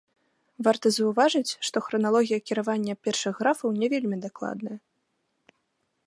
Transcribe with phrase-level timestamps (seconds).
[0.67, 4.77] Варта заўважыць, што храналогія кіравання першых графаў не вельмі дакладная.